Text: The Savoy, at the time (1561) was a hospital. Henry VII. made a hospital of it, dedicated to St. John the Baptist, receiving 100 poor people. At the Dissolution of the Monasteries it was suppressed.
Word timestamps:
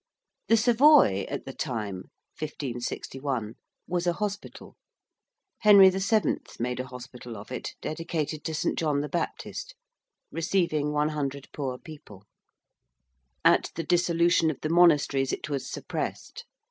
The 0.47 0.57
Savoy, 0.57 1.27
at 1.29 1.45
the 1.45 1.53
time 1.53 2.09
(1561) 2.39 3.53
was 3.87 4.07
a 4.07 4.13
hospital. 4.13 4.75
Henry 5.59 5.91
VII. 5.91 6.37
made 6.57 6.79
a 6.79 6.87
hospital 6.87 7.37
of 7.37 7.51
it, 7.51 7.75
dedicated 7.83 8.43
to 8.45 8.55
St. 8.55 8.79
John 8.79 9.01
the 9.01 9.09
Baptist, 9.09 9.75
receiving 10.31 10.91
100 10.91 11.49
poor 11.53 11.77
people. 11.77 12.23
At 13.45 13.69
the 13.75 13.83
Dissolution 13.83 14.49
of 14.49 14.61
the 14.61 14.69
Monasteries 14.69 15.31
it 15.31 15.49
was 15.51 15.69
suppressed. 15.69 16.45